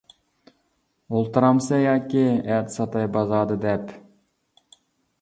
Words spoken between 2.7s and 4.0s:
ساتاي بازاردا دەپ.